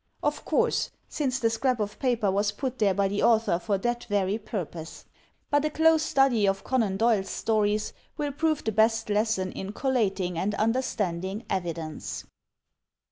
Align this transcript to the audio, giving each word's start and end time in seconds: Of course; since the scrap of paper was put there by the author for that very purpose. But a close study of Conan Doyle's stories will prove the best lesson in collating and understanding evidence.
Of 0.23 0.45
course; 0.45 0.89
since 1.07 1.37
the 1.37 1.51
scrap 1.51 1.79
of 1.79 1.99
paper 1.99 2.31
was 2.31 2.51
put 2.51 2.79
there 2.79 2.95
by 2.95 3.07
the 3.07 3.21
author 3.21 3.59
for 3.59 3.77
that 3.77 4.05
very 4.05 4.39
purpose. 4.39 5.05
But 5.51 5.63
a 5.63 5.69
close 5.69 6.01
study 6.01 6.47
of 6.47 6.63
Conan 6.63 6.97
Doyle's 6.97 7.29
stories 7.29 7.93
will 8.17 8.31
prove 8.31 8.63
the 8.63 8.71
best 8.71 9.11
lesson 9.11 9.51
in 9.51 9.73
collating 9.73 10.39
and 10.39 10.55
understanding 10.55 11.45
evidence. 11.51 12.25